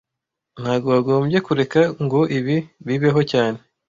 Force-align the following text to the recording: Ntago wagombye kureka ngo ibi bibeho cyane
Ntago 0.61 0.87
wagombye 0.95 1.37
kureka 1.47 1.81
ngo 2.03 2.19
ibi 2.37 2.57
bibeho 2.87 3.19
cyane 3.31 3.59